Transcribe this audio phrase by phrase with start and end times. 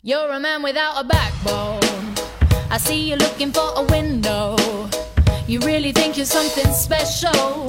[0.00, 1.80] You're a man without a backbone.
[2.70, 4.54] I see you looking for a window.
[5.48, 7.66] You really think you're something special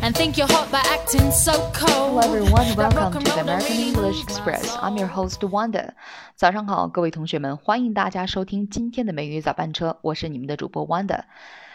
[0.00, 2.16] and think you're hot by acting so cold.
[2.16, 4.32] Hello everyone, That rock welcome and to the roll don't American really English move my
[4.32, 4.70] Express.
[4.70, 4.78] soul.
[4.80, 5.92] I'm your host Wanda.
[6.34, 11.24] 早上好，各位同学们，欢迎大家收听今天的美语早班车，我是你们的主播 Wanda。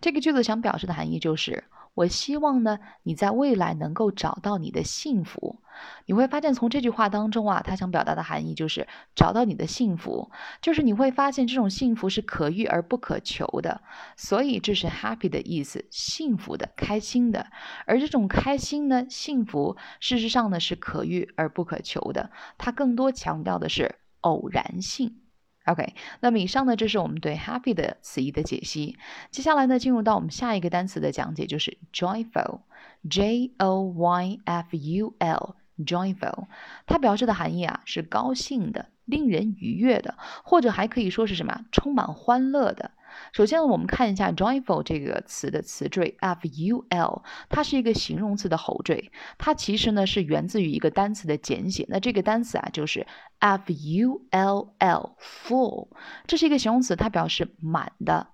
[0.00, 1.64] 这个句子想表示的含义就是，
[1.97, 5.59] 我希望呢你在未来能够找到你的幸福。
[6.05, 10.31] 你会发现，从这句话当中啊，它想表达的含义就是找到你的幸福，
[10.61, 13.81] 就是你会发现这种幸福是可遇而不可求的。
[14.15, 17.47] 所以这是 happy 的意思，幸福的、开心的。
[17.85, 25.26] 而这种开心呢，幸福，事实上呢是可遇而不可求的，它更多强调的是偶然性。
[25.67, 28.97] OK，那么以上呢，这是我们对 happy 的词义的解析。
[29.31, 36.45] 接下来呢，进入到我们下一个单词的讲解，就是 joyful，J O Y F U L，joyful，
[36.85, 40.15] 它表示的含义啊是高兴的、令人愉悦的，
[40.45, 41.65] 或者还可以说是什么？
[41.73, 42.91] 充满欢乐的。
[43.31, 51.85] 首先，我们看一下 joyful 这个词的词缀 f u l，它是一个形容词的后缀，它其实呢是源自于一个单词的简写。
[51.89, 53.05] 那这个单词啊就是
[53.39, 55.89] f u l l，full，
[56.25, 58.27] 这是一个形容词，它表示满的。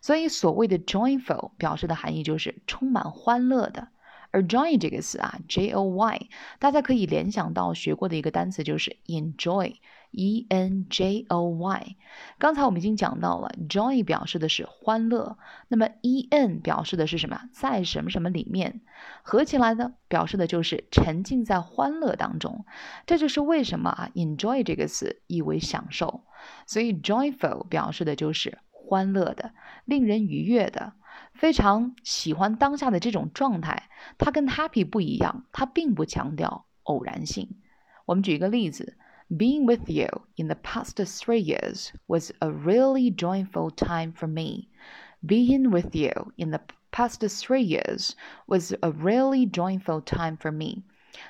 [0.00, 3.88] 所以所谓的 joyful 表示的含义就是充满欢乐的。
[4.30, 9.74] 而 joy 这个词啊，j o y，大家可以联想到学过的一个单词就是 enjoy
[10.10, 11.96] e n j o y，
[12.38, 15.38] 刚才我们已经讲到了，joy 表示的是欢乐，
[15.68, 17.48] 那么 e n 表示的是什么？
[17.52, 18.80] 在什么什么里面，
[19.22, 22.64] 合起来呢，表示的就是沉浸在欢乐当中。
[23.06, 26.22] 这就是为什么啊，enjoy 这个词意为享受，
[26.66, 29.52] 所以 joyful 表示的就是欢乐的、
[29.84, 30.94] 令人愉悦的。
[31.34, 37.58] 非常喜欢当下的这种状态，它跟 happy 不一样，它并不强调偶然性。
[38.06, 38.97] 我们举一个例子
[39.29, 44.69] ：Being with you in the past three years was a really joyful time for me.
[45.25, 46.61] Being with you in the
[46.91, 48.11] past three years
[48.45, 50.83] was a really joyful time for me.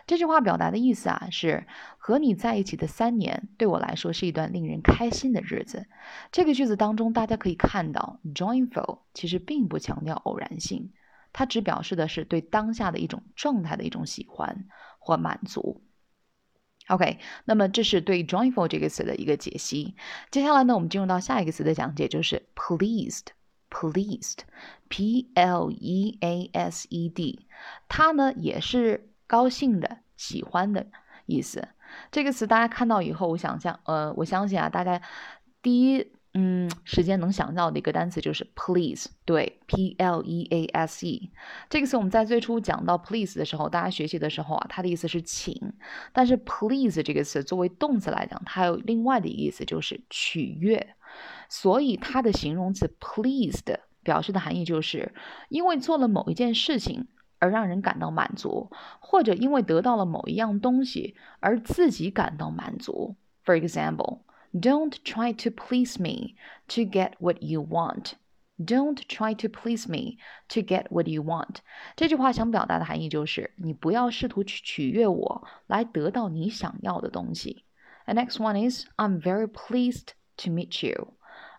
[0.07, 1.67] 这句话表达的意思啊，是
[1.97, 5.87] 和你在一起的三年对我来说是一段令人开心的日子。
[6.31, 10.91] 这个句子当中，大家可以看到，joyful 其实并不强调偶然性，
[11.33, 14.65] 它只表示的是对当下的一种状态的一种喜欢
[14.99, 15.81] 或满足。
[16.88, 19.94] OK，那么这是对 joyful 这个词的一个解析。
[20.30, 23.26] 接下来呢，我们进入到下一个词的讲解，就是 pleased。
[23.70, 27.46] pleased，p l e a s e d，
[27.86, 30.86] 它呢也是高兴的、喜欢的
[31.26, 31.68] 意思。
[32.10, 35.02] 这个词大家看到以后，我想象，呃，我相信啊，大家
[35.60, 41.30] 第一嗯时间能想到的一个单词就是 please，对，p l e a s e
[41.68, 45.72] 这个词我们在最初讲到 please 的时候，大家学习的时候啊，它的意思是请，
[46.12, 50.94] 但是 please 这个词作为动词来讲，它有另外的意思就是取悦，
[51.48, 55.12] 所以它的形容词 pleased 表示的含义就是
[55.48, 57.08] 因为做了某一件事情。
[57.40, 58.68] 而让人感到满足，
[58.98, 63.14] 或者因为得到了某一样东西而自己感到满足。
[63.44, 64.22] For example,
[64.53, 66.35] don't try to please me
[66.67, 68.13] to get what you want.
[68.63, 70.19] Don't try to please me
[70.49, 71.57] to get what you want.
[71.95, 77.65] 这句话想表达的含义就是你不要试图去取悦我来得到你想要的东西。
[78.05, 81.13] The next one is I'm very pleased to meet you.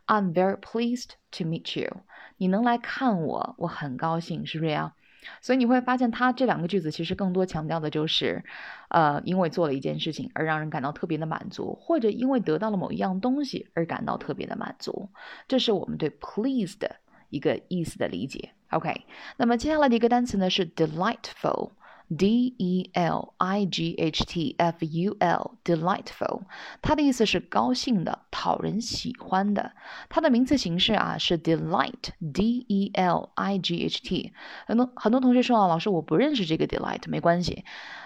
[0.07, 2.03] I'm very pleased to meet you.
[2.37, 4.95] 你能来看我，我很高兴，是不是呀？
[5.42, 8.44] 所以你会发现，它这两个句子其实更多强调的就是，
[8.90, 15.10] 呃，因为做了一件事情而让人感到特别的满足，或者因为得到了某一样东西而感到特别的满足。
[15.48, 16.88] 这是我们对 pleased
[17.30, 18.52] 一个意思的理解。
[18.70, 19.06] OK，
[19.38, 21.72] 那么接下来的一个单词呢是 delightful。
[22.18, 26.42] D E L I G H T F U L，delightful，
[26.82, 29.74] 它的意思是高兴的、讨人喜欢的。
[30.10, 34.34] 它的名词形式啊是 delight，D E L I G H T。
[34.66, 37.64] 很多很多同学说啊，老师我不认识这个 delight，没关系，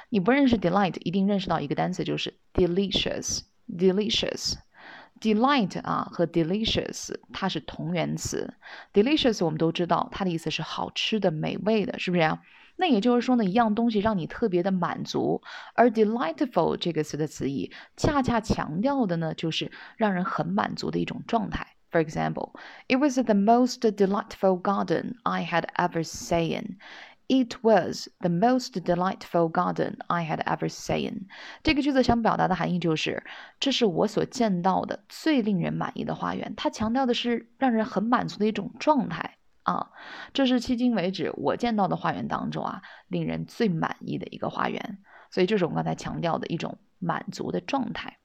[0.09, 4.55] 你不认识 delight，一定认识到一个单词就是 delicious，delicious。
[5.21, 8.53] delight 啊和 delicious 它是同源词
[8.91, 12.37] ，delicious 我们都知道它的意思是好吃的、美味的，是不是？
[12.75, 15.41] 那也就是说呢，一样东西让你特别的满足，
[15.75, 21.67] 而 delightful 这个词的词义，恰恰强调的呢，就是让人很满足的一种状态。
[21.91, 22.53] For example,
[22.87, 26.77] it was the most delightful garden I had ever seen.
[27.27, 31.27] It was the most delightful garden I had ever seen.
[31.61, 33.23] 这个句子想表达的含义就是，
[33.59, 36.53] 这是我所见到的最令人满意的花园。
[36.57, 39.37] 它强调的是让人很满足的一种状态。
[39.63, 39.91] 啊，
[40.33, 44.99] 这是迄今为止我见到的花园当中啊，令人最满意的一个花园。
[45.29, 48.17] 所以，这是我们刚才强调的一种满足的状态。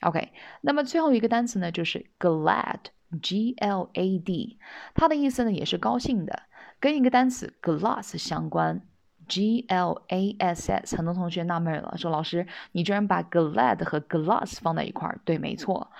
[0.00, 0.32] OK，
[0.62, 4.58] 那么最后一个单词呢，就是 glad，G L A D，
[4.94, 6.42] 它的意思呢也是高兴的，
[6.80, 8.80] 跟一个单词 glass 相关
[9.28, 10.96] ，G L A S S。
[10.96, 15.20] 很多同学纳闷了，说老师，你居然把 glad 和 glass 放在一块儿？
[15.24, 15.90] 对，没错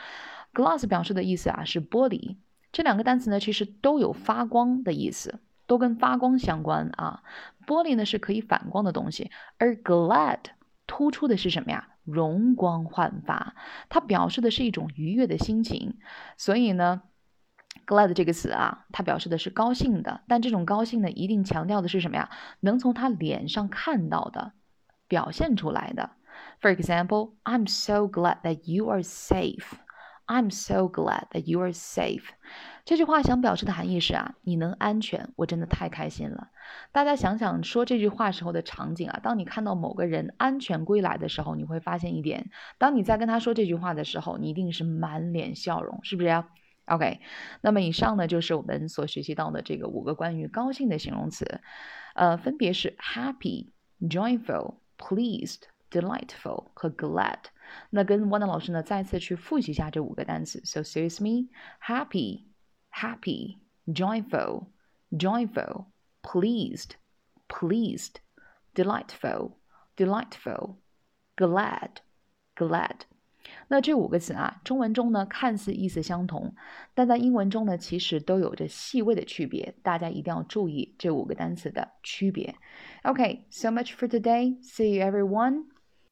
[0.52, 2.36] ，glass 表示的意思啊是玻璃。
[2.74, 5.38] 这两个单词呢，其实都有发光的意思，
[5.68, 7.22] 都跟发光相关啊。
[7.68, 10.40] 玻璃呢是可以反光的东西，而 glad
[10.84, 11.90] 突出的是什么呀？
[12.02, 13.54] 容光焕发，
[13.88, 15.98] 它表示的是一种愉悦的心情。
[16.36, 17.02] 所以呢
[17.86, 22.28] ，glad 这个词啊，它表示的是高兴的，但这种高兴呢，一定强调的是什么呀？
[22.58, 24.50] 能从他脸上看到的，
[25.06, 26.10] 表现出来的。
[26.60, 29.62] For example, I'm so glad that you are safe.
[30.26, 32.24] I'm so glad that you are safe。
[32.84, 36.48] 这句话想表示的含义是啊，你能安全，我真的太开心了。
[36.92, 46.48] 大家想想说这句话时候的场景啊，当你看到某个人安全归来的时候，你会发现一点，当你在跟他说这句话的时候，你一定是满脸笑容，是不是呀
[46.86, 47.20] ？OK，
[47.60, 51.60] 那么以上呢就是我们所学习到的这个五个关于高兴的形容词，
[52.14, 57.38] 呃，分别是 happy、joyful、pleased、delightful 和 glad。
[57.89, 60.61] 那跟 Wanda 老师呢再次去复习一下这五个单词。
[60.65, 61.49] So serious me,
[61.81, 62.45] happy,
[62.91, 63.57] happy,
[63.87, 64.67] joyful,
[65.11, 65.85] joyful,
[66.21, 66.91] pleased,
[67.47, 68.15] pleased,
[68.73, 69.53] delightful,
[69.95, 70.77] delightful,
[71.35, 71.97] glad,
[72.55, 73.01] glad。
[73.67, 76.53] 那这五个词啊，中文中呢看似意思相同，
[76.93, 82.53] 但在英文中呢其实都有着细微的区别，大家一定要注意这五个单词的区别。
[83.03, 84.61] Okay, so much for today.
[84.61, 85.72] See you everyone.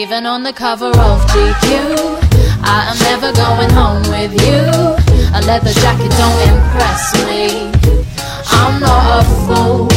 [0.00, 1.68] Even on the cover of GQ.
[2.64, 4.64] I am never going home with you.
[5.36, 7.68] A leather jacket don't impress me.
[8.48, 9.88] I'm not a fool.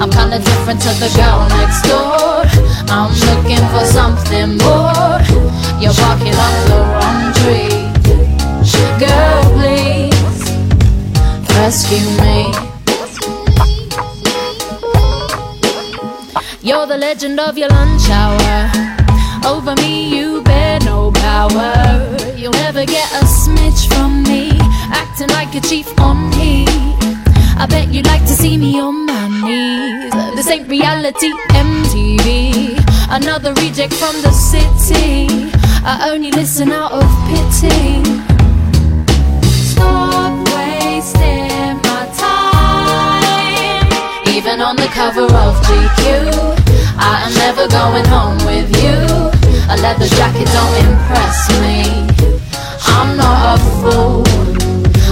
[0.00, 2.46] I'm kinda different to the girl next door.
[2.94, 5.18] I'm looking for something more.
[5.82, 7.74] You're barking up the wrong tree.
[9.02, 10.42] Girl, please
[11.58, 12.54] rescue me.
[16.62, 18.87] You're the legend of your lunch hour.
[19.48, 21.72] Over me, you bear no power.
[22.36, 24.50] You'll never get a smidge from me,
[24.92, 26.68] acting like a chief on heat.
[27.56, 30.12] I bet you'd like to see me on my knees.
[30.36, 32.76] This ain't reality, MTV.
[33.10, 35.26] Another reject from the city.
[35.82, 38.04] I only listen out of pity.
[39.72, 43.88] Stop wasting my time.
[44.36, 46.04] Even on the cover of GQ.
[47.00, 49.37] I am never going home with you.
[49.70, 51.82] A leather jacket don't impress me.
[52.86, 54.24] I'm not a fool.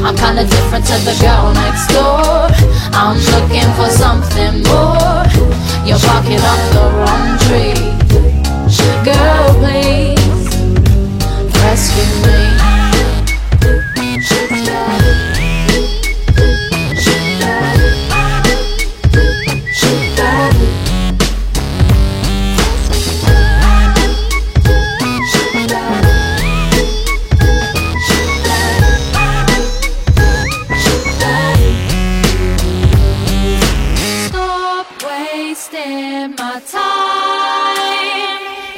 [0.05, 2.49] I'm kinda different to the girl next door.
[2.93, 5.25] I'm looking for something more.
[5.85, 7.96] You're barking up the wrong tree.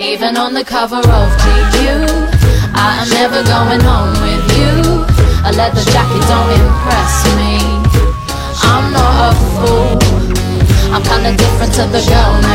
[0.09, 1.77] Even on the cover of GQ,
[2.73, 5.05] I am never going home with you.
[5.45, 7.61] A leather jacket don't impress me.
[8.65, 9.99] I'm not a fool.
[10.95, 12.48] I'm kinda different to the girl.